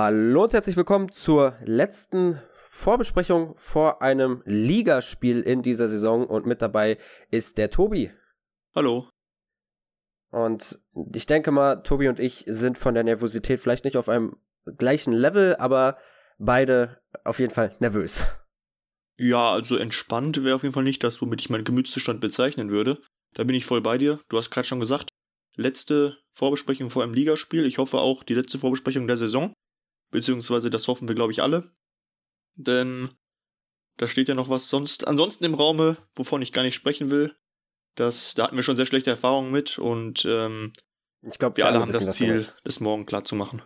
[0.00, 2.40] Hallo und herzlich willkommen zur letzten
[2.70, 6.98] Vorbesprechung vor einem Ligaspiel in dieser Saison und mit dabei
[7.32, 8.12] ist der Tobi.
[8.76, 9.10] Hallo.
[10.30, 10.78] Und
[11.12, 14.36] ich denke mal, Tobi und ich sind von der Nervosität vielleicht nicht auf einem
[14.76, 15.98] gleichen Level, aber
[16.38, 18.24] beide auf jeden Fall nervös.
[19.16, 22.98] Ja, also entspannt wäre auf jeden Fall nicht das, womit ich meinen Gemütszustand bezeichnen würde.
[23.34, 24.20] Da bin ich voll bei dir.
[24.28, 25.08] Du hast gerade schon gesagt,
[25.56, 27.66] letzte Vorbesprechung vor einem Ligaspiel.
[27.66, 29.52] Ich hoffe auch die letzte Vorbesprechung der Saison.
[30.10, 31.64] Beziehungsweise das hoffen wir, glaube ich, alle.
[32.54, 33.10] Denn
[33.96, 37.34] da steht ja noch was sonst ansonsten im Raume, wovon ich gar nicht sprechen will.
[37.94, 40.72] Das, da hatten wir schon sehr schlechte Erfahrungen mit und ähm,
[41.22, 43.60] ich glaube, wir alle haben das Ziel, das morgen klar zu machen.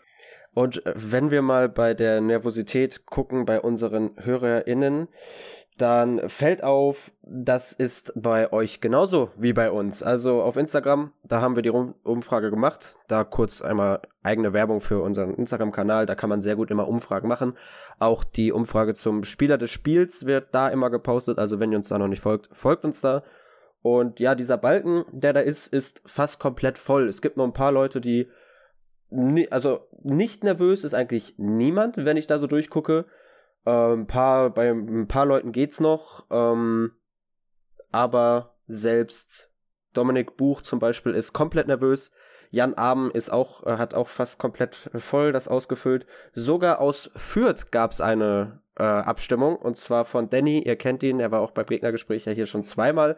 [0.55, 5.09] Und äh, wenn wir mal bei der Nervosität gucken bei unseren HörerInnen,
[5.79, 10.02] dann fällt auf, das ist bei euch genauso wie bei uns.
[10.02, 12.96] Also auf Instagram, da haben wir die Umfrage gemacht.
[13.09, 16.04] Da kurz einmal eigene Werbung für unseren Instagram-Kanal.
[16.07, 17.57] Da kann man sehr gut immer Umfragen machen.
[17.98, 21.38] Auch die Umfrage zum Spieler des Spiels wird da immer gepostet.
[21.38, 23.23] Also wenn ihr uns da noch nicht folgt, folgt uns da.
[23.80, 27.09] Und ja, dieser Balken, der da ist, ist fast komplett voll.
[27.09, 28.29] Es gibt noch ein paar Leute, die,
[29.51, 33.07] also nicht nervös ist eigentlich niemand, wenn ich da so durchgucke.
[33.65, 36.93] Ähm, paar, bei ein paar Leuten geht's noch, ähm,
[37.93, 39.52] aber selbst
[39.93, 42.10] Dominik Buch zum Beispiel ist komplett nervös.
[42.51, 46.07] Jan Abend ist auch, äh, hat auch fast komplett voll das ausgefüllt.
[46.35, 50.63] Sogar aus Fürth gab's eine äh, Abstimmung und zwar von Danny.
[50.63, 53.16] Ihr kennt ihn, er war auch beim Gegnergespräch ja hier schon zweimal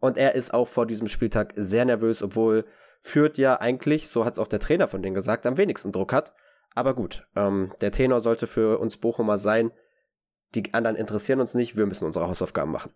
[0.00, 2.64] und er ist auch vor diesem Spieltag sehr nervös, obwohl
[3.06, 6.34] Fürth ja eigentlich, so hat's auch der Trainer von denen gesagt, am wenigsten Druck hat.
[6.74, 9.70] Aber gut, ähm, der Tenor sollte für uns Bochumer sein,
[10.54, 12.92] die anderen interessieren uns nicht, wir müssen unsere Hausaufgaben machen.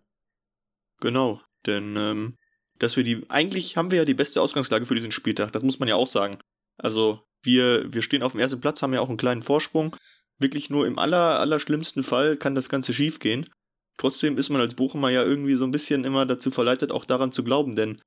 [0.99, 2.37] Genau, denn ähm,
[2.77, 5.79] dass wir die, eigentlich haben wir ja die beste Ausgangslage für diesen Spieltag, das muss
[5.79, 6.37] man ja auch sagen.
[6.77, 9.95] Also wir, wir stehen auf dem ersten Platz, haben ja auch einen kleinen Vorsprung.
[10.39, 13.49] Wirklich nur im aller, aller schlimmsten Fall kann das Ganze schief gehen.
[13.97, 17.31] Trotzdem ist man als Bochumer ja irgendwie so ein bisschen immer dazu verleitet, auch daran
[17.31, 18.01] zu glauben, denn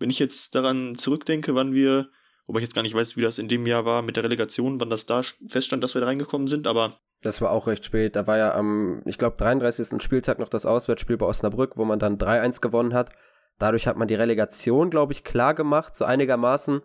[0.00, 2.10] wenn ich jetzt daran zurückdenke, wann wir
[2.50, 4.80] Wobei ich jetzt gar nicht weiß, wie das in dem Jahr war mit der Relegation,
[4.80, 6.94] wann das da feststand, dass wir da reingekommen sind, aber.
[7.22, 8.16] Das war auch recht spät.
[8.16, 10.02] Da war ja am, ich glaube, 33.
[10.02, 13.10] Spieltag noch das Auswärtsspiel bei Osnabrück, wo man dann 3-1 gewonnen hat.
[13.60, 16.80] Dadurch hat man die Relegation, glaube ich, klar gemacht, so einigermaßen.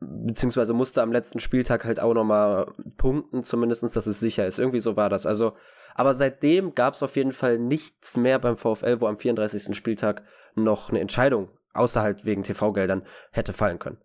[0.00, 4.58] Beziehungsweise musste am letzten Spieltag halt auch nochmal punkten, zumindestens, dass es sicher ist.
[4.58, 5.26] Irgendwie so war das.
[5.26, 5.52] Also,
[5.96, 9.76] aber seitdem gab es auf jeden Fall nichts mehr beim VfL, wo am 34.
[9.76, 10.22] Spieltag
[10.54, 13.98] noch eine Entscheidung, außer halt wegen TV-Geldern, hätte fallen können.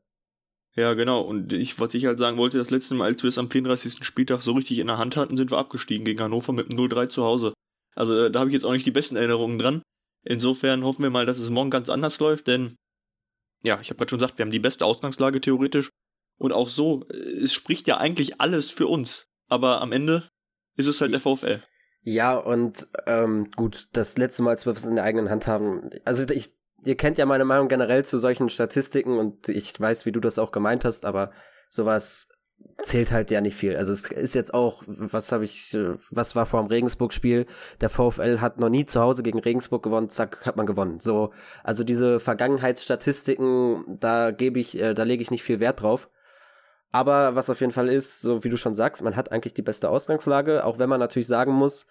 [0.75, 1.21] Ja, genau.
[1.21, 4.03] Und ich, was ich halt sagen wollte, das letzte Mal, als wir es am 34.
[4.03, 7.09] Spieltag so richtig in der Hand hatten, sind wir abgestiegen gegen Hannover mit dem 0-3
[7.09, 7.53] zu Hause.
[7.95, 9.83] Also da habe ich jetzt auch nicht die besten Erinnerungen dran.
[10.23, 12.75] Insofern hoffen wir mal, dass es morgen ganz anders läuft, denn
[13.61, 15.89] ja, ich habe gerade schon gesagt, wir haben die beste Ausgangslage theoretisch.
[16.37, 19.27] Und auch so, es spricht ja eigentlich alles für uns.
[19.47, 20.27] Aber am Ende
[20.75, 21.63] ist es halt der VfL.
[22.01, 25.89] Ja, und ähm, gut, das letzte Mal, als wir es in der eigenen Hand haben,
[26.03, 26.53] also ich
[26.85, 30.39] ihr kennt ja meine Meinung generell zu solchen Statistiken und ich weiß, wie du das
[30.39, 31.31] auch gemeint hast, aber
[31.69, 32.29] sowas
[32.81, 33.75] zählt halt ja nicht viel.
[33.75, 35.75] Also es ist jetzt auch, was habe ich,
[36.09, 37.45] was war vor dem Regensburg-Spiel?
[37.81, 40.99] Der VfL hat noch nie zu Hause gegen Regensburg gewonnen, zack, hat man gewonnen.
[40.99, 41.31] So,
[41.63, 46.09] also diese Vergangenheitsstatistiken, da gebe ich, äh, da lege ich nicht viel Wert drauf.
[46.91, 49.63] Aber was auf jeden Fall ist, so wie du schon sagst, man hat eigentlich die
[49.63, 51.87] beste Ausgangslage, auch wenn man natürlich sagen muss,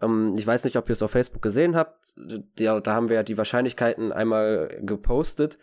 [0.00, 2.14] ähm, ich weiß nicht, ob ihr es auf Facebook gesehen habt.
[2.58, 5.58] Ja, da haben wir ja die Wahrscheinlichkeiten einmal gepostet.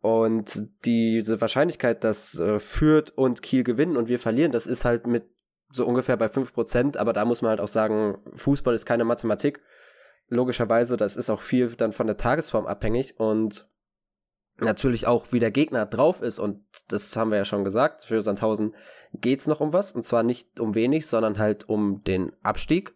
[0.00, 5.06] Und diese Wahrscheinlichkeit, dass äh, Fürth und Kiel gewinnen und wir verlieren, das ist halt
[5.06, 5.24] mit
[5.72, 6.96] so ungefähr bei 5%.
[6.96, 9.60] Aber da muss man halt auch sagen, Fußball ist keine Mathematik.
[10.28, 13.68] Logischerweise, das ist auch viel dann von der Tagesform abhängig und
[14.60, 16.38] natürlich auch, wie der Gegner drauf ist.
[16.38, 18.74] Und das haben wir ja schon gesagt, für Sandhausen
[19.14, 19.92] geht's noch um was.
[19.92, 22.94] Und zwar nicht um wenig, sondern halt um den Abstieg.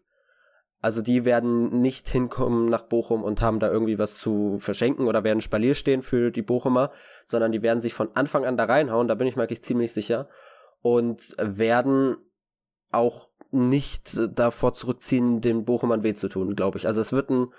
[0.82, 5.22] Also die werden nicht hinkommen nach Bochum und haben da irgendwie was zu verschenken oder
[5.22, 6.90] werden Spalier stehen für die Bochumer,
[7.24, 9.92] sondern die werden sich von Anfang an da reinhauen, da bin ich mir eigentlich ziemlich
[9.92, 10.28] sicher.
[10.82, 12.16] Und werden
[12.90, 16.88] auch nicht davor zurückziehen, den Bochumern weh zu tun, glaube ich.
[16.88, 17.52] Also es wird ein,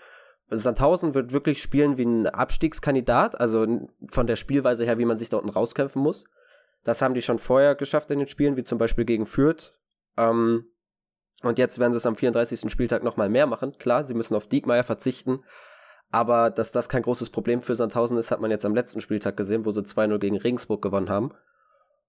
[0.49, 5.29] Sandhausen wird wirklich spielen wie ein Abstiegskandidat, also von der Spielweise her, wie man sich
[5.29, 6.25] da unten rauskämpfen muss.
[6.83, 9.73] Das haben die schon vorher geschafft in den Spielen, wie zum Beispiel gegen Fürth.
[10.17, 10.65] Ähm,
[11.43, 12.71] und jetzt werden sie es am 34.
[12.71, 13.73] Spieltag nochmal mehr machen.
[13.77, 15.43] Klar, sie müssen auf Diekmeyer verzichten.
[16.09, 19.35] Aber dass das kein großes Problem für Sandhausen ist, hat man jetzt am letzten Spieltag
[19.35, 21.31] gesehen, wo sie 2-0 gegen Regensburg gewonnen haben.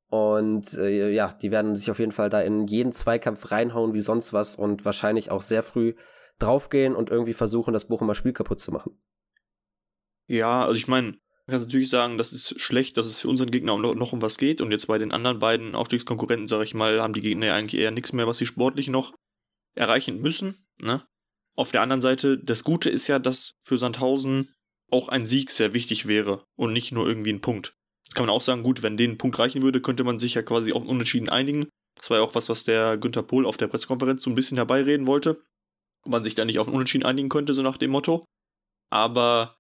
[0.09, 4.01] Und äh, ja, die werden sich auf jeden Fall da in jeden Zweikampf reinhauen wie
[4.01, 5.95] sonst was und wahrscheinlich auch sehr früh
[6.39, 9.01] draufgehen und irgendwie versuchen, das Bochumer Spiel kaputt zu machen.
[10.27, 11.17] Ja, also ich meine,
[11.49, 14.39] kannst natürlich sagen, das ist schlecht, dass es für unseren Gegner noch, noch um was
[14.39, 14.61] geht.
[14.61, 17.81] Und jetzt bei den anderen beiden Aufstiegskonkurrenten, sage ich mal, haben die Gegner ja eigentlich
[17.81, 19.15] eher nichts mehr, was sie sportlich noch
[19.75, 20.55] erreichen müssen.
[20.79, 21.03] Ne?
[21.57, 24.53] Auf der anderen Seite, das Gute ist ja, dass für Sandhausen
[24.91, 27.77] auch ein Sieg sehr wichtig wäre und nicht nur irgendwie ein Punkt.
[28.05, 30.43] Jetzt kann man auch sagen, gut, wenn den Punkt reichen würde, könnte man sich ja
[30.43, 31.69] quasi auch unentschieden einigen.
[31.97, 34.59] Das war ja auch was, was der Günther Pohl auf der Pressekonferenz so ein bisschen
[34.59, 35.43] herbeireden wollte.
[36.03, 38.25] Ob man sich da nicht auf ein Unentschieden einigen könnte, so nach dem Motto.
[38.91, 39.57] Aber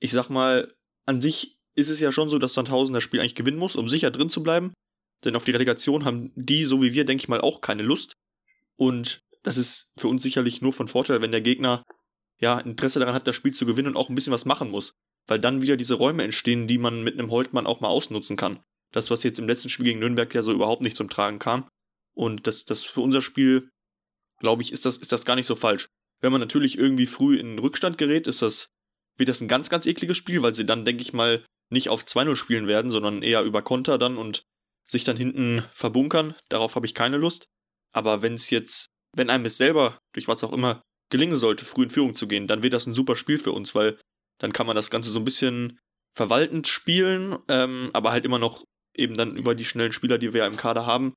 [0.00, 0.74] ich sag mal,
[1.06, 3.88] an sich ist es ja schon so, dass Sandhausen das Spiel eigentlich gewinnen muss, um
[3.88, 4.72] sicher drin zu bleiben.
[5.24, 8.14] Denn auf die Relegation haben die, so wie wir, denke ich mal, auch keine Lust.
[8.76, 11.84] Und das ist für uns sicherlich nur von Vorteil, wenn der Gegner
[12.40, 14.92] ja Interesse daran hat, das Spiel zu gewinnen und auch ein bisschen was machen muss.
[15.26, 18.62] Weil dann wieder diese Räume entstehen, die man mit einem Holtmann auch mal ausnutzen kann.
[18.92, 21.68] Das, was jetzt im letzten Spiel gegen Nürnberg ja so überhaupt nicht zum Tragen kam.
[22.14, 23.68] Und das, das für unser Spiel,
[24.38, 25.88] glaube ich, ist das, ist das gar nicht so falsch.
[26.20, 28.68] Wenn man natürlich irgendwie früh in den Rückstand gerät, ist das
[29.16, 32.02] wird das ein ganz, ganz ekliges Spiel, weil sie dann, denke ich mal, nicht auf
[32.02, 34.44] 2-0 spielen werden, sondern eher über Konter dann und
[34.84, 36.34] sich dann hinten verbunkern.
[36.48, 37.46] Darauf habe ich keine Lust.
[37.92, 41.84] Aber wenn es jetzt, wenn einem es selber, durch was auch immer, gelingen sollte, früh
[41.84, 43.98] in Führung zu gehen, dann wird das ein super Spiel für uns, weil
[44.38, 45.78] dann kann man das Ganze so ein bisschen
[46.12, 48.64] verwaltend spielen, ähm, aber halt immer noch
[48.94, 51.14] eben dann über die schnellen Spieler, die wir ja im Kader haben,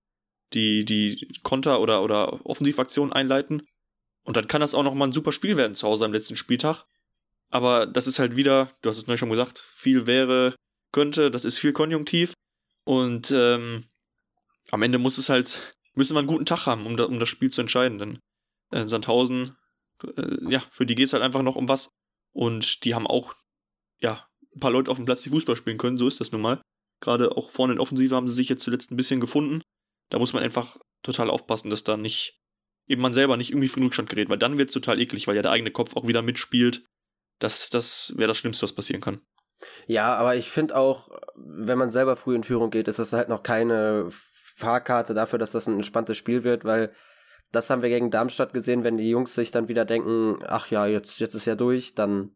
[0.53, 3.65] die, die Konter oder, oder Offensivaktionen einleiten.
[4.23, 6.85] Und dann kann das auch nochmal ein super Spiel werden zu Hause am letzten Spieltag.
[7.49, 10.55] Aber das ist halt wieder, du hast es neu schon gesagt, viel wäre,
[10.91, 12.33] könnte, das ist viel konjunktiv.
[12.83, 13.85] Und ähm,
[14.71, 17.29] am Ende muss es halt, müssen wir einen guten Tag haben, um, da, um das
[17.29, 17.97] Spiel zu entscheiden.
[17.97, 18.19] Denn
[18.71, 19.55] äh, Sandhausen,
[20.03, 21.89] äh, ja, für die geht es halt einfach noch um was.
[22.31, 23.33] Und die haben auch,
[23.99, 24.25] ja,
[24.55, 26.61] ein paar Leute auf dem Platz, die Fußball spielen können, so ist das nun mal.
[27.01, 29.61] Gerade auch vorne in Offensive haben sie sich jetzt zuletzt ein bisschen gefunden.
[30.09, 32.39] Da muss man einfach total aufpassen, dass da nicht,
[32.87, 35.35] eben man selber nicht irgendwie den Rückstand gerät, weil dann wird es total eklig, weil
[35.35, 36.83] ja der eigene Kopf auch wieder mitspielt
[37.39, 39.21] das, das wäre das Schlimmste, was passieren kann.
[39.87, 43.29] Ja, aber ich finde auch, wenn man selber früh in Führung geht, ist das halt
[43.29, 44.09] noch keine
[44.59, 46.91] Fahrkarte dafür, dass das ein entspanntes Spiel wird, weil
[47.51, 50.85] das haben wir gegen Darmstadt gesehen, wenn die Jungs sich dann wieder denken, ach ja,
[50.85, 52.35] jetzt, jetzt ist ja durch, dann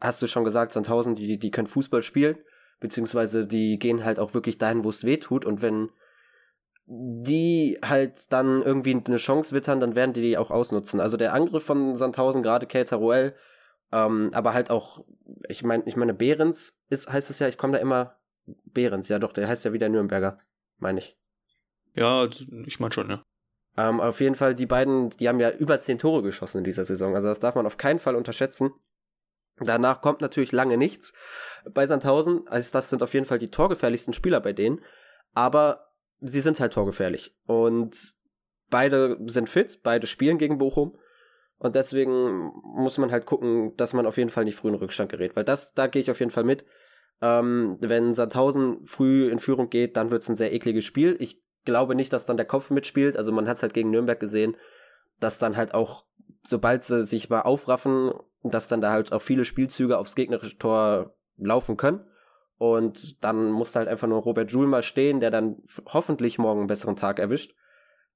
[0.00, 2.36] hast du schon gesagt, Sandhausen, die, die können Fußball spielen,
[2.80, 5.90] beziehungsweise die gehen halt auch wirklich dahin, wo es weh tut und wenn
[6.86, 11.00] die halt dann irgendwie eine Chance wittern, dann werden die die auch ausnutzen.
[11.00, 13.36] Also der Angriff von Sandhausen, gerade Kater Ruel,
[13.92, 15.04] ähm, aber halt auch,
[15.48, 18.16] ich meine, ich meine, Behrens ist, heißt es ja, ich komme da immer,
[18.64, 20.38] Behrens, ja doch, der heißt ja wieder Nürnberger,
[20.78, 21.19] meine ich.
[21.94, 22.26] Ja,
[22.66, 23.22] ich meine schon, ja.
[23.76, 26.84] Ähm, auf jeden Fall, die beiden, die haben ja über zehn Tore geschossen in dieser
[26.84, 27.14] Saison.
[27.14, 28.72] Also das darf man auf keinen Fall unterschätzen.
[29.58, 31.12] Danach kommt natürlich lange nichts
[31.72, 32.46] bei Sandhausen.
[32.48, 34.80] Also das sind auf jeden Fall die torgefährlichsten Spieler bei denen.
[35.34, 37.36] Aber sie sind halt torgefährlich.
[37.46, 38.14] Und
[38.70, 40.98] beide sind fit, beide spielen gegen Bochum.
[41.58, 45.10] Und deswegen muss man halt gucken, dass man auf jeden Fall nicht früh in Rückstand
[45.10, 45.36] gerät.
[45.36, 46.64] Weil das, da gehe ich auf jeden Fall mit.
[47.20, 51.16] Ähm, wenn Sandhausen früh in Führung geht, dann wird es ein sehr ekliges Spiel.
[51.20, 53.16] Ich glaube nicht, dass dann der Kopf mitspielt.
[53.16, 54.56] Also man hat es halt gegen Nürnberg gesehen,
[55.18, 56.04] dass dann halt auch,
[56.42, 58.12] sobald sie sich mal aufraffen,
[58.42, 62.04] dass dann da halt auch viele Spielzüge aufs gegnerische Tor laufen können.
[62.58, 66.68] Und dann muss halt einfach nur Robert Joule mal stehen, der dann hoffentlich morgen einen
[66.68, 67.54] besseren Tag erwischt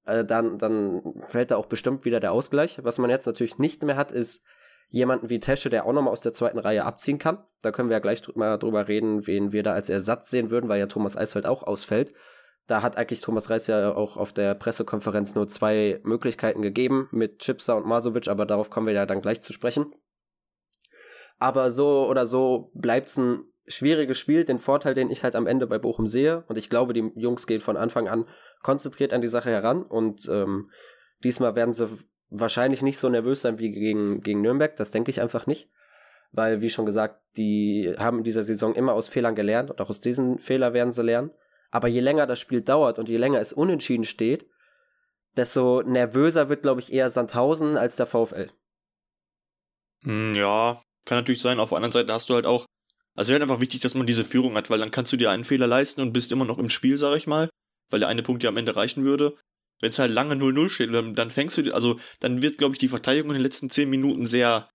[0.07, 2.81] äh, dann, dann fällt da auch bestimmt wieder der Ausgleich.
[2.83, 4.45] Was man jetzt natürlich nicht mehr hat, ist
[4.91, 7.39] jemanden wie Tesche, der auch nochmal aus der zweiten Reihe abziehen kann.
[7.63, 10.69] Da können wir ja gleich mal drüber reden, wen wir da als Ersatz sehen würden,
[10.69, 12.13] weil ja Thomas Eisfeld auch ausfällt.
[12.67, 17.41] Da hat eigentlich Thomas Reis ja auch auf der Pressekonferenz nur zwei Möglichkeiten gegeben mit
[17.41, 19.95] Chipsa und Masovic, aber darauf kommen wir ja dann gleich zu sprechen.
[21.39, 24.45] Aber so oder so bleibt's ein schwieriges Spiel.
[24.45, 27.47] Den Vorteil, den ich halt am Ende bei Bochum sehe, und ich glaube, die Jungs
[27.47, 28.27] gehen von Anfang an
[28.63, 30.71] konzentriert an die Sache heran und ähm,
[31.23, 31.89] diesmal werden sie
[32.31, 34.75] wahrscheinlich nicht so nervös sein wie gegen, gegen Nürnberg.
[34.77, 35.71] Das denke ich einfach nicht.
[36.33, 39.91] Weil, wie schon gesagt, die haben in dieser Saison immer aus Fehlern gelernt und auch
[39.91, 41.31] aus diesen Fehlern werden sie lernen.
[41.75, 44.47] Aber je länger das Spiel dauert und je länger es unentschieden steht,
[45.37, 48.51] desto nervöser wird, glaube ich, eher Sandhausen als der VfL.
[50.05, 51.59] Hm, ja, kann natürlich sein.
[51.59, 52.67] Auf der anderen Seite hast du halt auch
[53.17, 55.45] also wäre einfach wichtig, dass man diese Führung hat, weil dann kannst du dir einen
[55.45, 57.49] Fehler leisten und bist immer noch im Spiel, sag ich mal,
[57.91, 59.33] weil der eine Punkt ja am Ende reichen würde.
[59.81, 62.89] Wenn es halt lange 0-0 steht, dann fängst du, also dann wird, glaube ich, die
[62.89, 64.69] Verteidigung in den letzten 10 Minuten sehr,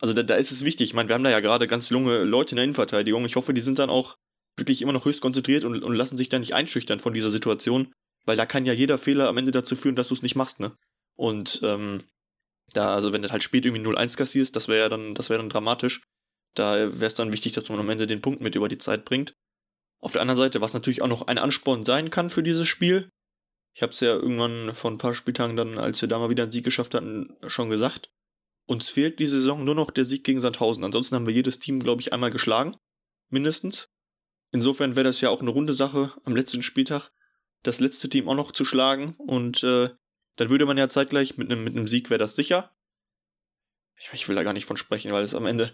[0.00, 0.88] also da, da ist es wichtig.
[0.88, 3.24] Ich meine, wir haben da ja gerade ganz junge Leute in der Innenverteidigung.
[3.24, 4.16] Ich hoffe, die sind dann auch
[4.56, 7.92] wirklich immer noch höchst konzentriert und, und lassen sich da nicht einschüchtern von dieser Situation,
[8.24, 10.60] weil da kann ja jeder Fehler am Ende dazu führen, dass du es nicht machst,
[10.60, 10.72] ne?
[11.16, 12.02] Und ähm,
[12.72, 15.38] da, also wenn du halt spät irgendwie 0-1 kassierst, das wäre ja dann, das wäre
[15.38, 16.02] dann dramatisch.
[16.54, 19.04] Da wäre es dann wichtig, dass man am Ende den Punkt mit über die Zeit
[19.04, 19.34] bringt.
[20.00, 23.08] Auf der anderen Seite, was natürlich auch noch ein Ansporn sein kann für dieses Spiel.
[23.76, 26.44] Ich habe es ja irgendwann vor ein paar Spieltagen dann, als wir da mal wieder
[26.44, 28.10] einen Sieg geschafft hatten, schon gesagt.
[28.66, 30.84] Uns fehlt die Saison nur noch der Sieg gegen Sandhausen.
[30.84, 32.76] Ansonsten haben wir jedes Team, glaube ich, einmal geschlagen.
[33.30, 33.93] mindestens.
[34.54, 37.10] Insofern wäre das ja auch eine runde Sache am letzten Spieltag,
[37.64, 39.16] das letzte Team auch noch zu schlagen.
[39.18, 39.90] Und äh,
[40.36, 42.70] dann würde man ja zeitgleich mit einem mit einem Sieg wäre das sicher.
[43.96, 45.72] Ich, ich, will da gar nicht von sprechen, weil es am Ende,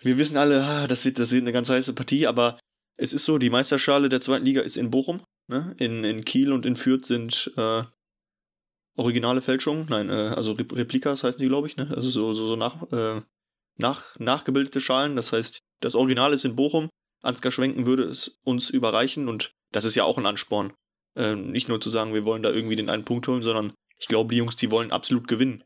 [0.00, 2.58] wir wissen alle, ah, das wird, das wird eine ganz heiße Partie, aber
[2.98, 5.22] es ist so, die Meisterschale der zweiten Liga ist in Bochum.
[5.48, 5.74] Ne?
[5.78, 7.84] In, in Kiel und in Fürth sind äh,
[8.96, 11.90] originale Fälschungen, nein, äh, also Replikas heißen die, glaube ich, ne?
[11.96, 13.22] Also so, so, so nach, äh,
[13.78, 15.16] nach, nachgebildete Schalen.
[15.16, 16.90] Das heißt, das Original ist in Bochum.
[17.22, 20.72] Ansgar Schwenken würde es uns überreichen und das ist ja auch ein Ansporn.
[21.16, 24.06] Äh, nicht nur zu sagen, wir wollen da irgendwie den einen Punkt holen, sondern ich
[24.06, 25.62] glaube, die Jungs, die wollen absolut gewinnen.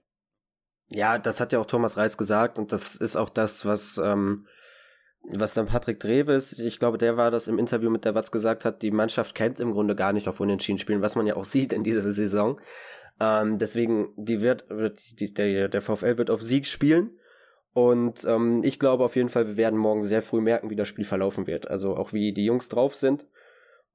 [0.90, 4.46] Ja, das hat ja auch Thomas Reis gesagt und das ist auch das, was, ähm,
[5.32, 8.64] was dann Patrick Dreves, ich glaube, der war das im Interview mit der Watz gesagt
[8.64, 11.44] hat, die Mannschaft kennt im Grunde gar nicht auf Unentschieden spielen, was man ja auch
[11.44, 12.60] sieht in dieser Saison.
[13.20, 14.66] Ähm, deswegen, die wird,
[15.18, 17.18] die, der, der VfL wird auf Sieg spielen.
[17.74, 20.88] Und ähm, ich glaube auf jeden Fall, wir werden morgen sehr früh merken, wie das
[20.88, 21.68] Spiel verlaufen wird.
[21.68, 23.26] Also auch wie die Jungs drauf sind.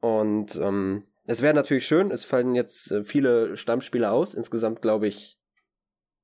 [0.01, 4.33] Und ähm, es wäre natürlich schön, es fallen jetzt äh, viele Stammspieler aus.
[4.33, 5.39] Insgesamt, glaube ich,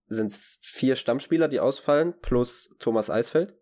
[0.08, 3.56] sind es vier Stammspieler, die ausfallen, plus Thomas Eisfeld.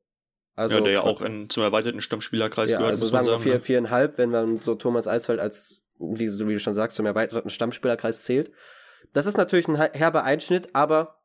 [0.56, 3.42] Also, ja, der ja auch in, zum erweiterten Stammspielerkreis ja, gehört, also muss man sagen.
[3.42, 3.62] Vier, ne?
[3.62, 8.24] viereinhalb, wenn man so Thomas Eisfeld als, wie, wie du schon sagst, zum erweiterten Stammspielerkreis
[8.24, 8.52] zählt.
[9.14, 11.23] Das ist natürlich ein herber Einschnitt, aber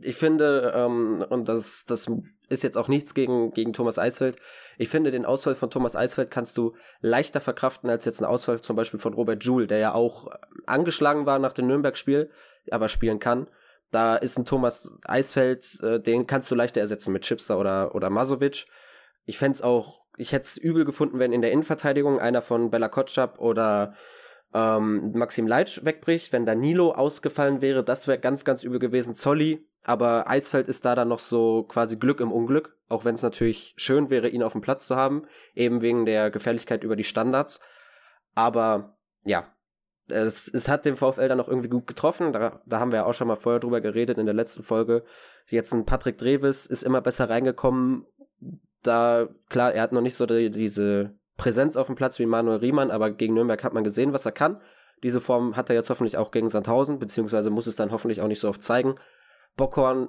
[0.00, 2.10] ich finde, ähm, und das, das
[2.48, 4.38] ist jetzt auch nichts gegen, gegen Thomas Eisfeld,
[4.78, 8.60] ich finde, den Ausfall von Thomas Eisfeld kannst du leichter verkraften als jetzt ein Ausfall
[8.60, 10.28] zum Beispiel von Robert Joule, der ja auch
[10.66, 12.30] angeschlagen war nach dem Nürnberg-Spiel,
[12.70, 13.48] aber spielen kann.
[13.90, 18.08] Da ist ein Thomas Eisfeld, äh, den kannst du leichter ersetzen mit Chipser oder, oder
[18.08, 18.66] Masovic.
[19.26, 22.88] Ich fände auch, ich hätte es übel gefunden, wenn in der Innenverteidigung einer von Bella
[22.88, 23.94] Kotschap oder
[24.54, 29.14] ähm, Maxim Leitsch wegbricht, wenn Danilo ausgefallen wäre, das wäre ganz, ganz übel gewesen.
[29.14, 33.22] Zolli, aber Eisfeld ist da dann noch so quasi Glück im Unglück, auch wenn es
[33.22, 37.04] natürlich schön wäre, ihn auf dem Platz zu haben, eben wegen der Gefährlichkeit über die
[37.04, 37.60] Standards.
[38.34, 39.46] Aber ja,
[40.08, 42.32] es, es hat den VfL dann noch irgendwie gut getroffen.
[42.32, 45.04] Da, da haben wir ja auch schon mal vorher drüber geredet in der letzten Folge.
[45.48, 48.06] Jetzt ein Patrick Dreves ist immer besser reingekommen.
[48.82, 52.58] Da, klar, er hat noch nicht so die, diese Präsenz auf dem Platz wie Manuel
[52.58, 54.60] Riemann, aber gegen Nürnberg hat man gesehen, was er kann.
[55.02, 58.28] Diese Form hat er jetzt hoffentlich auch gegen Sandhausen, beziehungsweise muss es dann hoffentlich auch
[58.28, 58.96] nicht so oft zeigen.
[59.56, 60.08] Bockhorn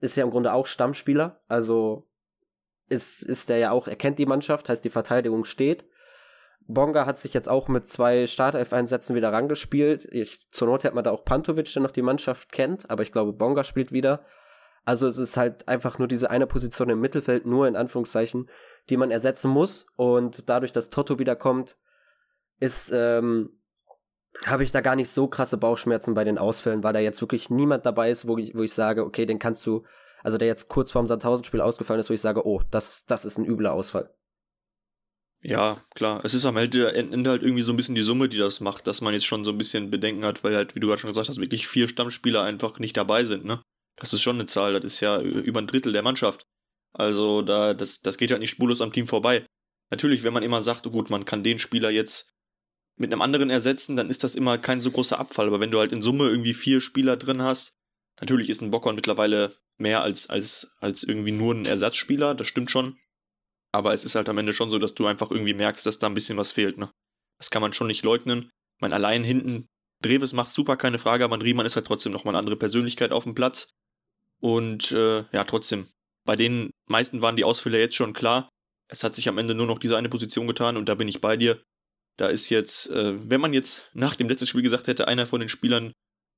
[0.00, 2.08] ist ja im Grunde auch Stammspieler, also
[2.88, 5.84] ist, ist der ja auch, er kennt die Mannschaft, heißt die Verteidigung steht.
[6.66, 10.06] Bonga hat sich jetzt auch mit zwei Startelf-Einsätzen wieder rangespielt.
[10.10, 13.12] Ich, zur Not hätte man da auch Pantovic, der noch die Mannschaft kennt, aber ich
[13.12, 14.24] glaube, Bonga spielt wieder.
[14.86, 18.50] Also es ist halt einfach nur diese eine Position im Mittelfeld, nur in Anführungszeichen,
[18.90, 19.86] die man ersetzen muss.
[19.96, 21.76] Und dadurch, dass Toto wiederkommt,
[22.60, 23.50] ist, ähm,
[24.46, 27.50] habe ich da gar nicht so krasse Bauchschmerzen bei den Ausfällen, weil da jetzt wirklich
[27.50, 29.84] niemand dabei ist, wo ich, wo ich sage, okay, den kannst du,
[30.22, 33.38] also der jetzt kurz vorm Sandhausen-Spiel ausgefallen ist, wo ich sage, oh, das, das ist
[33.38, 34.14] ein übler Ausfall.
[35.46, 36.24] Ja, klar.
[36.24, 39.02] Es ist am Ende halt irgendwie so ein bisschen die Summe, die das macht, dass
[39.02, 41.28] man jetzt schon so ein bisschen Bedenken hat, weil halt, wie du gerade schon gesagt
[41.28, 43.62] hast, wirklich vier Stammspieler einfach nicht dabei sind, ne?
[43.96, 46.46] Das ist schon eine Zahl, das ist ja über ein Drittel der Mannschaft.
[46.94, 49.44] Also da, das, das geht halt nicht spurlos am Team vorbei.
[49.90, 52.33] Natürlich, wenn man immer sagt, gut, man kann den Spieler jetzt
[52.96, 55.46] mit einem anderen ersetzen, dann ist das immer kein so großer Abfall.
[55.46, 57.74] Aber wenn du halt in Summe irgendwie vier Spieler drin hast,
[58.20, 62.70] natürlich ist ein Bockhorn mittlerweile mehr als, als, als irgendwie nur ein Ersatzspieler, das stimmt
[62.70, 62.98] schon.
[63.72, 66.06] Aber es ist halt am Ende schon so, dass du einfach irgendwie merkst, dass da
[66.06, 66.90] ein bisschen was fehlt, ne?
[67.38, 68.50] Das kann man schon nicht leugnen.
[68.80, 69.66] Man allein hinten,
[70.00, 73.24] Dreves macht super, keine Frage, aber Riemann ist halt trotzdem nochmal eine andere Persönlichkeit auf
[73.24, 73.70] dem Platz.
[74.40, 75.88] Und äh, ja, trotzdem,
[76.24, 78.48] bei den meisten waren die Ausfälle jetzt schon klar.
[78.88, 81.20] Es hat sich am Ende nur noch diese eine Position getan und da bin ich
[81.20, 81.62] bei dir.
[82.16, 85.40] Da ist jetzt, äh, wenn man jetzt nach dem letzten Spiel gesagt hätte, einer von
[85.40, 85.92] den Spielern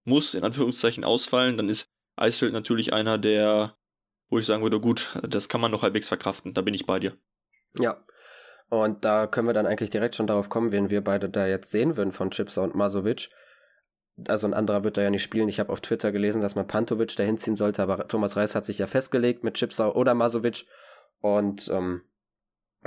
[0.04, 3.76] muss in Anführungszeichen ausfallen, dann ist Eisfeld natürlich einer, der,
[4.28, 6.54] wo ich sagen würde, gut, das kann man noch halbwegs verkraften.
[6.54, 7.16] Da bin ich bei dir.
[7.78, 8.02] Ja.
[8.68, 11.71] Und da können wir dann eigentlich direkt schon darauf kommen, wen wir beide da jetzt
[11.71, 13.28] sehen würden von Chipser und Masovic
[14.28, 15.49] also ein anderer wird da ja nicht spielen.
[15.49, 18.64] Ich habe auf Twitter gelesen, dass man Pantovic da hinziehen sollte, aber Thomas Reis hat
[18.64, 20.66] sich ja festgelegt mit Chipsau oder Masovic.
[21.21, 22.02] Und ähm,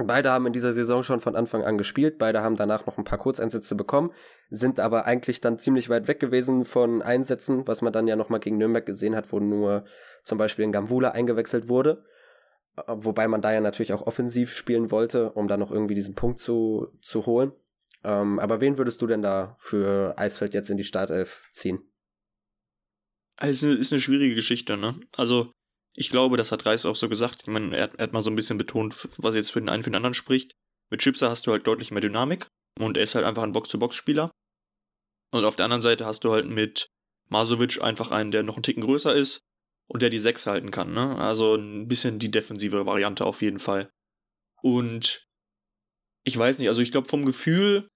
[0.06, 2.18] beide haben in dieser Saison schon von Anfang an gespielt.
[2.18, 4.12] Beide haben danach noch ein paar Kurzeinsätze bekommen,
[4.50, 8.40] sind aber eigentlich dann ziemlich weit weg gewesen von Einsätzen, was man dann ja nochmal
[8.40, 9.86] gegen Nürnberg gesehen hat, wo nur
[10.24, 12.04] zum Beispiel in Gambula eingewechselt wurde.
[12.88, 16.40] Wobei man da ja natürlich auch offensiv spielen wollte, um da noch irgendwie diesen Punkt
[16.40, 17.52] zu, zu holen.
[18.04, 21.80] Ähm, aber wen würdest du denn da für Eisfeld jetzt in die Startelf ziehen?
[23.36, 24.94] Also ist eine schwierige Geschichte, ne?
[25.18, 25.46] Also
[25.94, 27.42] ich glaube, das hat Reis auch so gesagt.
[27.44, 29.84] Ich meine, er, er, hat mal so ein bisschen betont, was jetzt für den einen
[29.84, 30.54] für den anderen spricht.
[30.92, 32.48] Mit Chipser hast du halt deutlich mehr Dynamik
[32.80, 34.32] und er ist halt einfach ein Box-to-Box-Spieler.
[35.32, 36.90] Und auf der anderen Seite hast du halt mit
[37.30, 39.42] Masovic einfach einen, der noch einen Ticken größer ist
[39.88, 41.18] und der die 6 halten kann, ne?
[41.18, 43.92] Also ein bisschen die defensive Variante auf jeden Fall.
[44.62, 45.28] Und
[46.24, 47.88] ich weiß nicht, also ich glaube, vom Gefühl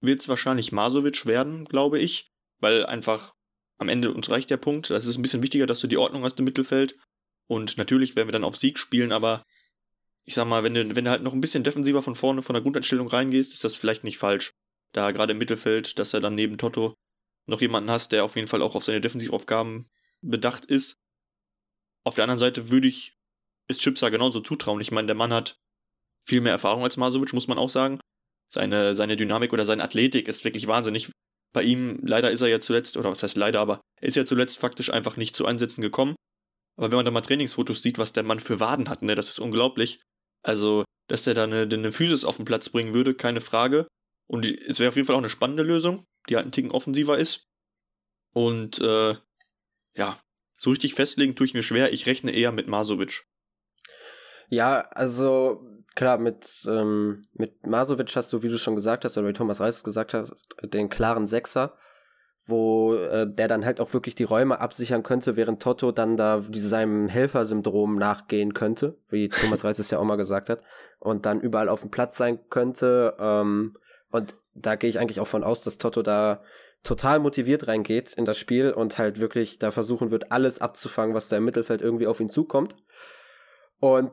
[0.00, 2.28] wird es wahrscheinlich Masovic werden, glaube ich,
[2.60, 3.34] weil einfach
[3.78, 4.90] am Ende uns reicht der Punkt.
[4.90, 6.96] Das ist ein bisschen wichtiger, dass du die Ordnung hast im Mittelfeld.
[7.46, 9.44] Und natürlich werden wir dann auf Sieg spielen, aber
[10.24, 12.54] ich sag mal, wenn du, wenn du halt noch ein bisschen defensiver von vorne von
[12.54, 14.52] der Grundeinstellung reingehst, ist das vielleicht nicht falsch.
[14.92, 16.94] Da gerade im Mittelfeld, dass er dann neben Toto
[17.46, 19.86] noch jemanden hast, der auf jeden Fall auch auf seine Defensivaufgaben
[20.22, 20.96] bedacht ist.
[22.04, 23.16] Auf der anderen Seite würde ich
[23.68, 24.80] es Chipsa genauso zutrauen.
[24.80, 25.56] Ich meine, der Mann hat
[26.24, 27.98] viel mehr Erfahrung als Masovic, muss man auch sagen.
[28.48, 31.10] Seine, seine Dynamik oder seine Athletik ist wirklich wahnsinnig.
[31.54, 34.24] Bei ihm, leider ist er ja zuletzt, oder was heißt leider, aber er ist ja
[34.24, 36.16] zuletzt faktisch einfach nicht zu Einsätzen gekommen.
[36.76, 39.28] Aber wenn man da mal Trainingsfotos sieht, was der Mann für Waden hat, ne, das
[39.28, 40.00] ist unglaublich.
[40.42, 43.86] Also, dass er da eine, eine Physis auf den Platz bringen würde, keine Frage.
[44.26, 47.18] Und es wäre auf jeden Fall auch eine spannende Lösung, die halt einen Ticken offensiver
[47.18, 47.44] ist.
[48.34, 49.14] Und äh,
[49.96, 50.18] ja,
[50.56, 51.92] so richtig festlegen tue ich mir schwer.
[51.92, 53.24] Ich rechne eher mit Masovic.
[54.48, 55.64] Ja, also
[55.94, 59.60] klar, mit, ähm, mit Masovic hast du, wie du schon gesagt hast, oder wie Thomas
[59.60, 60.30] Reis gesagt hat,
[60.62, 61.76] den klaren Sechser,
[62.46, 66.42] wo äh, der dann halt auch wirklich die Räume absichern könnte, während Toto dann da
[66.52, 70.62] seinem Helfersyndrom nachgehen könnte, wie Thomas Reis es ja auch mal gesagt hat,
[70.98, 73.14] und dann überall auf dem Platz sein könnte.
[73.18, 73.76] Ähm,
[74.10, 76.42] und da gehe ich eigentlich auch von aus, dass Toto da
[76.82, 81.28] total motiviert reingeht in das Spiel und halt wirklich da versuchen wird, alles abzufangen, was
[81.28, 82.76] da im Mittelfeld irgendwie auf ihn zukommt.
[83.80, 84.12] Und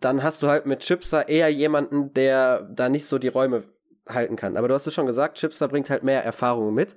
[0.00, 3.64] dann hast du halt mit Chipser eher jemanden, der da nicht so die Räume
[4.08, 4.56] halten kann.
[4.56, 6.96] Aber du hast es schon gesagt, Chipser bringt halt mehr Erfahrung mit.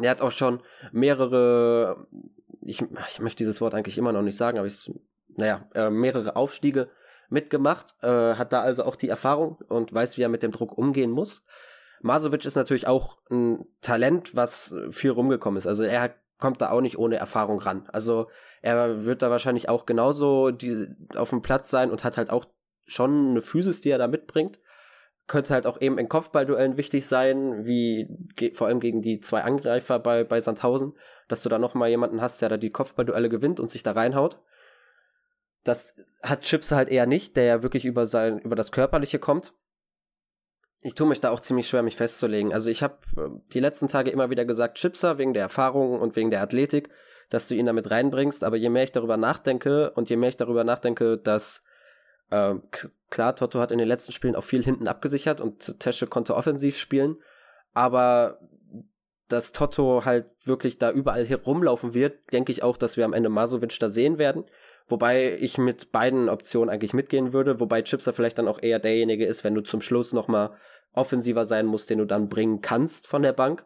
[0.00, 0.62] Er hat auch schon
[0.92, 2.06] mehrere,
[2.62, 4.90] ich, ich möchte dieses Wort eigentlich immer noch nicht sagen, aber ich,
[5.28, 6.88] naja, äh, mehrere Aufstiege
[7.28, 10.76] mitgemacht, äh, hat da also auch die Erfahrung und weiß, wie er mit dem Druck
[10.76, 11.44] umgehen muss.
[12.02, 15.66] Masovic ist natürlich auch ein Talent, was viel rumgekommen ist.
[15.66, 17.88] Also er kommt da auch nicht ohne Erfahrung ran.
[17.92, 18.28] Also
[18.62, 22.46] er wird da wahrscheinlich auch genauso die, auf dem Platz sein und hat halt auch
[22.86, 24.58] schon eine Physis, die er da mitbringt.
[25.26, 28.08] Könnte halt auch eben in Kopfballduellen wichtig sein, wie
[28.52, 30.94] vor allem gegen die zwei Angreifer bei, bei Sandhausen,
[31.28, 34.40] dass du da nochmal jemanden hast, der da die Kopfballduelle gewinnt und sich da reinhaut.
[35.62, 39.54] Das hat Chips halt eher nicht, der ja wirklich über sein, über das Körperliche kommt.
[40.82, 42.52] Ich tue mich da auch ziemlich schwer, mich festzulegen.
[42.52, 46.16] Also ich habe äh, die letzten Tage immer wieder gesagt, Chipser wegen der Erfahrung und
[46.16, 46.88] wegen der Athletik
[47.30, 48.44] dass du ihn damit reinbringst.
[48.44, 51.64] Aber je mehr ich darüber nachdenke und je mehr ich darüber nachdenke, dass
[52.30, 52.54] äh,
[53.08, 56.76] klar, Toto hat in den letzten Spielen auch viel hinten abgesichert und Tesche konnte offensiv
[56.76, 57.16] spielen,
[57.72, 58.40] aber
[59.28, 63.28] dass Toto halt wirklich da überall herumlaufen wird, denke ich auch, dass wir am Ende
[63.28, 64.44] Masovic da sehen werden.
[64.88, 69.24] Wobei ich mit beiden Optionen eigentlich mitgehen würde, wobei Chipser vielleicht dann auch eher derjenige
[69.24, 70.56] ist, wenn du zum Schluss nochmal
[70.94, 73.64] offensiver sein musst, den du dann bringen kannst von der Bank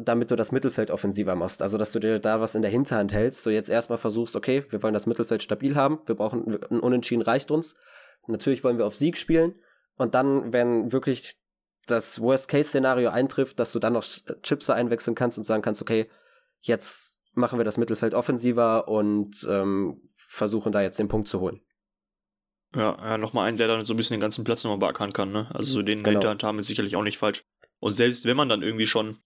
[0.00, 1.62] damit du das Mittelfeld offensiver machst.
[1.62, 4.64] Also, dass du dir da was in der Hinterhand hältst, du jetzt erstmal versuchst, okay,
[4.70, 7.76] wir wollen das Mittelfeld stabil haben, wir brauchen ein Unentschieden reicht uns.
[8.26, 9.54] Natürlich wollen wir auf Sieg spielen
[9.96, 11.38] und dann, wenn wirklich
[11.86, 14.04] das Worst-Case-Szenario eintrifft, dass du dann noch
[14.42, 16.08] Chipser einwechseln kannst und sagen kannst, okay,
[16.60, 21.60] jetzt machen wir das Mittelfeld offensiver und ähm, versuchen da jetzt den Punkt zu holen.
[22.74, 25.30] Ja, ja nochmal einen, der dann so ein bisschen den ganzen Platz nochmal beackern kann,
[25.30, 25.48] ne?
[25.52, 26.12] Also so den genau.
[26.12, 27.44] Hinterhand haben ist sicherlich auch nicht falsch.
[27.80, 29.18] Und selbst wenn man dann irgendwie schon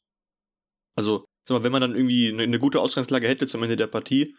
[0.99, 3.87] also, sag mal, wenn man dann irgendwie eine, eine gute Ausgangslage hätte zum Ende der
[3.87, 4.37] Partie,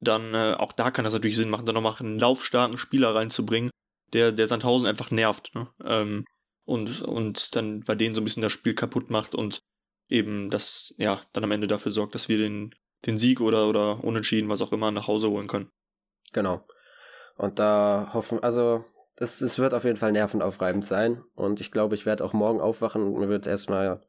[0.00, 3.70] dann äh, auch da kann das natürlich Sinn machen, dann nochmal einen laufstarken Spieler reinzubringen,
[4.12, 5.66] der, der Sandhausen einfach nervt, ne?
[5.84, 6.24] Ähm,
[6.66, 9.60] und, und dann bei denen so ein bisschen das Spiel kaputt macht und
[10.10, 12.70] eben das, ja, dann am Ende dafür sorgt, dass wir den,
[13.06, 15.70] den Sieg oder, oder Unentschieden, was auch immer, nach Hause holen können.
[16.34, 16.66] Genau.
[17.38, 18.84] Und da hoffen, also
[19.16, 21.24] es, es wird auf jeden Fall nervenaufreibend sein.
[21.34, 24.06] Und ich glaube, ich werde auch morgen aufwachen und mir wird erstmal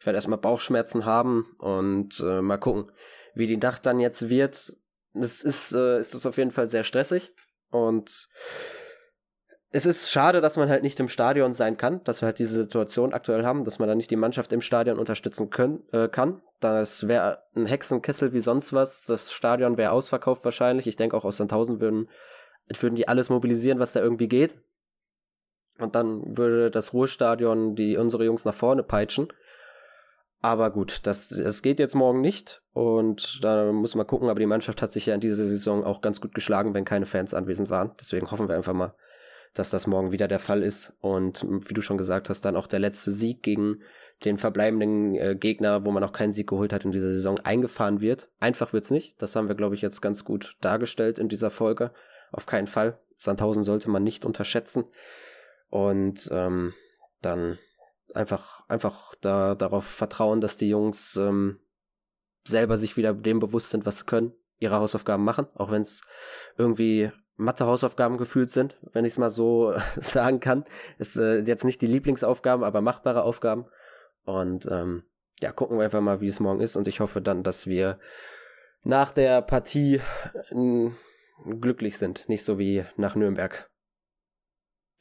[0.00, 2.90] ich werde erstmal Bauchschmerzen haben und äh, mal gucken,
[3.34, 4.72] wie die Nacht dann jetzt wird.
[5.12, 7.32] Es ist, äh, ist das auf jeden Fall sehr stressig
[7.70, 8.28] und
[9.72, 12.62] es ist schade, dass man halt nicht im Stadion sein kann, dass wir halt diese
[12.62, 16.42] Situation aktuell haben, dass man da nicht die Mannschaft im Stadion unterstützen können, äh, kann.
[16.58, 19.04] Das wäre ein Hexenkessel wie sonst was.
[19.04, 20.88] Das Stadion wäre ausverkauft wahrscheinlich.
[20.88, 22.08] Ich denke auch aus Sandhausen würden,
[22.80, 24.56] würden die alles mobilisieren, was da irgendwie geht.
[25.78, 29.28] Und dann würde das Ruhestadion die unsere Jungs nach vorne peitschen.
[30.42, 34.46] Aber gut, das, das geht jetzt morgen nicht und da muss man gucken, aber die
[34.46, 37.68] Mannschaft hat sich ja in dieser Saison auch ganz gut geschlagen, wenn keine Fans anwesend
[37.68, 37.92] waren.
[38.00, 38.94] Deswegen hoffen wir einfach mal,
[39.52, 42.68] dass das morgen wieder der Fall ist und wie du schon gesagt hast, dann auch
[42.68, 43.82] der letzte Sieg gegen
[44.24, 48.00] den verbleibenden äh, Gegner, wo man auch keinen Sieg geholt hat in dieser Saison, eingefahren
[48.00, 48.28] wird.
[48.38, 49.20] Einfach wird's nicht.
[49.20, 51.90] Das haben wir, glaube ich, jetzt ganz gut dargestellt in dieser Folge.
[52.32, 52.98] Auf keinen Fall.
[53.16, 54.84] Sandhausen sollte man nicht unterschätzen.
[55.70, 56.74] Und ähm,
[57.22, 57.58] dann
[58.14, 61.60] einfach, einfach da, darauf vertrauen, dass die Jungs ähm,
[62.44, 66.02] selber sich wieder dem bewusst sind, was sie können, ihre Hausaufgaben machen, auch wenn es
[66.56, 70.64] irgendwie Mathe-Hausaufgaben gefühlt sind, wenn ich es mal so sagen kann.
[70.98, 73.66] Ist äh, jetzt nicht die Lieblingsaufgaben, aber machbare Aufgaben.
[74.24, 75.04] Und ähm,
[75.40, 76.76] ja, gucken wir einfach mal, wie es morgen ist.
[76.76, 77.98] Und ich hoffe dann, dass wir
[78.82, 80.00] nach der Partie
[80.50, 80.90] äh,
[81.60, 82.28] glücklich sind.
[82.28, 83.69] Nicht so wie nach Nürnberg.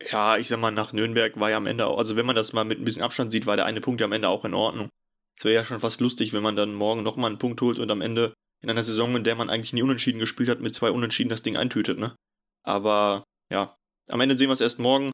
[0.01, 2.53] Ja, ich sag mal, nach Nürnberg war ja am Ende auch, also wenn man das
[2.53, 4.53] mal mit ein bisschen Abstand sieht, war der eine Punkt ja am Ende auch in
[4.53, 4.89] Ordnung.
[5.37, 7.91] Es wäre ja schon fast lustig, wenn man dann morgen nochmal einen Punkt holt und
[7.91, 10.91] am Ende in einer Saison, in der man eigentlich nie unentschieden gespielt hat, mit zwei
[10.91, 12.15] Unentschieden das Ding eintütet, ne?
[12.63, 13.73] Aber ja,
[14.09, 15.11] am Ende sehen wir es erst morgen.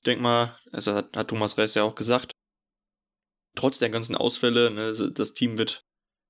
[0.00, 2.32] Ich denke mal, also hat, hat Thomas Reis ja auch gesagt,
[3.54, 5.78] trotz der ganzen Ausfälle, ne, das Team wird,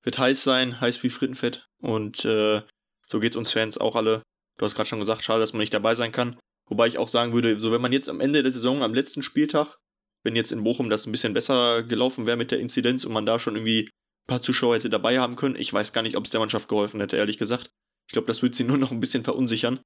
[0.03, 1.65] wird heiß sein, heiß wie Frittenfett.
[1.79, 2.61] Und äh,
[3.05, 4.21] so geht's uns Fans auch alle.
[4.57, 6.37] Du hast gerade schon gesagt, schade, dass man nicht dabei sein kann.
[6.69, 9.21] Wobei ich auch sagen würde, so wenn man jetzt am Ende der Saison, am letzten
[9.21, 9.77] Spieltag,
[10.23, 13.25] wenn jetzt in Bochum das ein bisschen besser gelaufen wäre mit der Inzidenz und man
[13.25, 16.23] da schon irgendwie ein paar Zuschauer hätte dabei haben können, ich weiß gar nicht, ob
[16.23, 17.69] es der Mannschaft geholfen hätte, ehrlich gesagt.
[18.07, 19.79] Ich glaube, das würde sie nur noch ein bisschen verunsichern,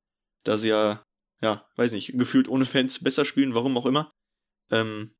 [0.43, 1.03] da sie ja,
[1.41, 4.11] ja, weiß nicht, gefühlt ohne Fans besser spielen, warum auch immer.
[4.71, 5.11] Ähm,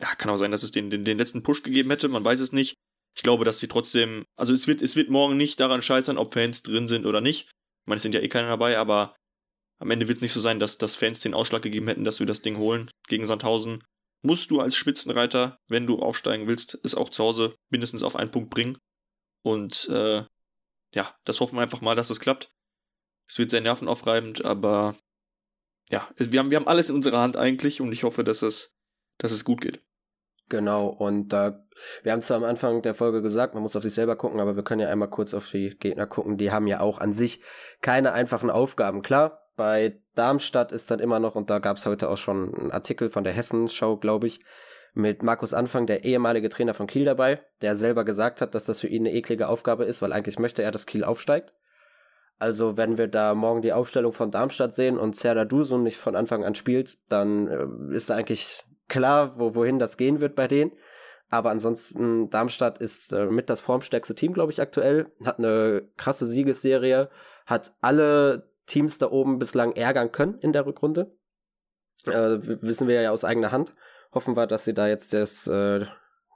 [0.00, 2.40] ja, kann auch sein, dass es den, den, den letzten Push gegeben hätte, man weiß
[2.40, 2.74] es nicht.
[3.16, 6.34] Ich glaube, dass sie trotzdem, also es wird, es wird morgen nicht daran scheitern, ob
[6.34, 7.48] Fans drin sind oder nicht.
[7.48, 9.16] Ich meine, es sind ja eh keine dabei, aber
[9.78, 12.20] am Ende wird es nicht so sein, dass, dass Fans den Ausschlag gegeben hätten, dass
[12.20, 13.84] wir das Ding holen gegen Sandhausen.
[14.22, 18.30] Musst du als Spitzenreiter, wenn du aufsteigen willst, es auch zu Hause mindestens auf einen
[18.30, 18.78] Punkt bringen.
[19.42, 20.24] Und äh,
[20.94, 22.50] ja, das hoffen wir einfach mal, dass es klappt.
[23.28, 24.96] Es wird sehr nervenaufreibend, aber
[25.90, 28.76] ja, wir haben, wir haben alles in unserer Hand eigentlich und ich hoffe, dass es,
[29.18, 29.82] dass es gut geht.
[30.48, 31.64] Genau, und da,
[32.02, 34.56] wir haben zwar am Anfang der Folge gesagt, man muss auf sich selber gucken, aber
[34.56, 36.38] wir können ja einmal kurz auf die Gegner gucken.
[36.38, 37.42] Die haben ja auch an sich
[37.82, 39.02] keine einfachen Aufgaben.
[39.02, 42.72] Klar, bei Darmstadt ist dann immer noch, und da gab es heute auch schon einen
[42.72, 44.40] Artikel von der Hessenschau, glaube ich,
[44.94, 48.80] mit Markus Anfang, der ehemalige Trainer von Kiel dabei, der selber gesagt hat, dass das
[48.80, 51.52] für ihn eine eklige Aufgabe ist, weil eigentlich möchte er, dass Kiel aufsteigt.
[52.38, 56.16] Also wenn wir da morgen die Aufstellung von Darmstadt sehen und Serdar Dusun nicht von
[56.16, 60.72] Anfang an spielt, dann äh, ist eigentlich klar, wo, wohin das gehen wird bei denen.
[61.28, 65.06] Aber ansonsten, Darmstadt ist äh, mit das formstärkste Team, glaube ich, aktuell.
[65.24, 67.10] Hat eine krasse Siegesserie,
[67.46, 71.16] hat alle Teams da oben bislang ärgern können in der Rückrunde.
[72.06, 73.74] Äh, wissen wir ja aus eigener Hand.
[74.12, 75.86] Hoffen wir, dass sie da jetzt das äh,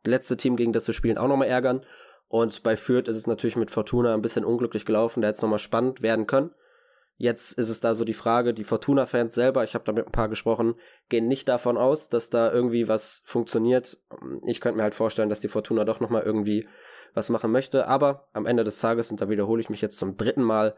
[0.04, 1.84] letzte Team, gegen das sie spielen, auch nochmal ärgern.
[2.28, 5.20] Und bei Fürth ist es natürlich mit Fortuna ein bisschen unglücklich gelaufen.
[5.20, 6.52] Da hätte es nochmal spannend werden können.
[7.16, 10.12] Jetzt ist es da so die Frage, die Fortuna-Fans selber, ich habe da mit ein
[10.12, 10.76] paar gesprochen,
[11.10, 13.98] gehen nicht davon aus, dass da irgendwie was funktioniert.
[14.46, 16.66] Ich könnte mir halt vorstellen, dass die Fortuna doch nochmal irgendwie
[17.12, 17.88] was machen möchte.
[17.88, 20.76] Aber am Ende des Tages, und da wiederhole ich mich jetzt zum dritten Mal,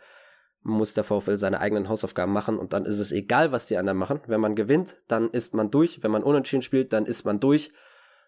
[0.62, 3.98] muss der VfL seine eigenen Hausaufgaben machen und dann ist es egal, was die anderen
[3.98, 4.20] machen.
[4.27, 6.03] Wenn man gewinnt, dann ist man durch.
[6.03, 7.72] Wenn man unentschieden spielt, dann ist man durch.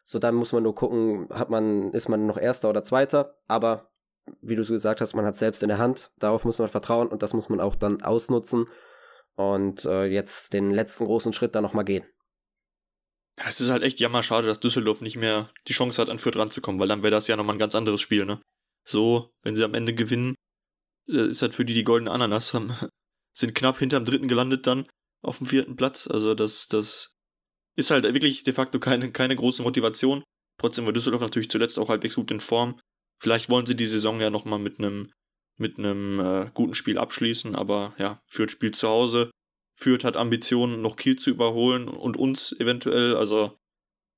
[0.04, 3.36] So, dann muss man nur gucken, hat man, ist man noch Erster oder Zweiter.
[3.46, 3.90] Aber
[4.40, 6.10] wie du so gesagt hast, man hat selbst in der Hand.
[6.18, 8.66] Darauf muss man vertrauen und das muss man auch dann ausnutzen
[9.36, 12.04] und äh, jetzt den letzten großen Schritt da nochmal gehen.
[13.36, 16.80] Es ist halt echt jammerschade, dass Düsseldorf nicht mehr die Chance hat, an Fürth ranzukommen,
[16.80, 18.40] weil dann wäre das ja nochmal ein ganz anderes Spiel, ne?
[18.84, 20.34] So, wenn sie am Ende gewinnen,
[21.06, 22.72] ist halt für die die goldene Ananas, haben,
[23.36, 24.86] sind knapp hinterm dritten gelandet dann
[25.22, 26.06] auf dem vierten Platz.
[26.06, 27.16] Also das, das
[27.76, 30.22] ist halt wirklich de facto keine, keine große Motivation.
[30.60, 32.78] Trotzdem war Düsseldorf natürlich zuletzt auch halbwegs gut in Form.
[33.20, 35.10] Vielleicht wollen sie die Saison ja nochmal mit einem
[35.56, 39.30] mit einem äh, guten Spiel abschließen, aber ja, Fürth spielt zu Hause.
[39.76, 43.16] Fürth hat Ambitionen, noch Kiel zu überholen und uns eventuell.
[43.16, 43.56] Also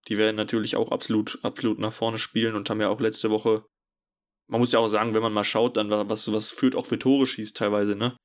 [0.08, 3.66] die werden natürlich auch absolut, absolut nach vorne spielen und haben ja auch letzte Woche
[4.48, 6.98] man muss ja auch sagen, wenn man mal schaut, dann was, was führt auch für
[6.98, 8.16] Tore schießt teilweise, ne?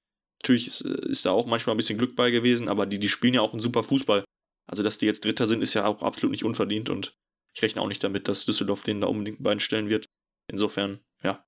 [0.42, 3.36] Natürlich ist, ist da auch manchmal ein bisschen Glück bei gewesen, aber die, die spielen
[3.36, 4.24] ja auch einen super Fußball.
[4.68, 7.14] Also, dass die jetzt Dritter sind, ist ja auch absolut nicht unverdient und
[7.54, 10.06] ich rechne auch nicht damit, dass Düsseldorf den da unbedingt ein Bein stellen wird.
[10.48, 11.44] Insofern, ja,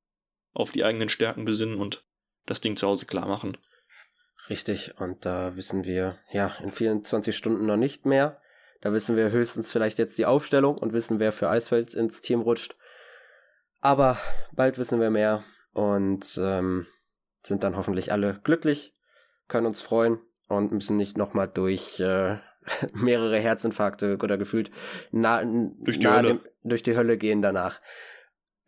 [0.54, 2.04] auf die eigenen Stärken besinnen und
[2.46, 3.58] das Ding zu Hause klar machen.
[4.50, 8.42] Richtig, und da wissen wir, ja, in 24 Stunden noch nicht mehr.
[8.82, 12.42] Da wissen wir höchstens vielleicht jetzt die Aufstellung und wissen, wer für Eisfeld ins Team
[12.42, 12.76] rutscht.
[13.84, 14.18] Aber
[14.54, 15.44] bald wissen wir mehr
[15.74, 16.88] und ähm,
[17.44, 18.96] sind dann hoffentlich alle glücklich,
[19.50, 22.38] können uns freuen und müssen nicht nochmal durch äh,
[22.94, 24.72] mehrere Herzinfarkte oder gefühlt
[25.12, 26.28] na, durch, die Hölle.
[26.30, 27.82] Dem, durch die Hölle gehen danach.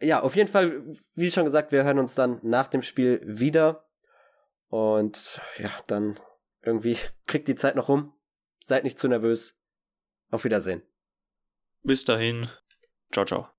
[0.02, 3.88] Ja, auf jeden Fall, wie schon gesagt, wir hören uns dann nach dem Spiel wieder.
[4.68, 6.20] Und ja, dann
[6.62, 8.14] irgendwie kriegt die Zeit noch rum.
[8.60, 9.64] Seid nicht zu nervös.
[10.30, 10.82] Auf Wiedersehen.
[11.84, 12.50] Bis dahin.
[13.14, 13.55] Ciao, ciao.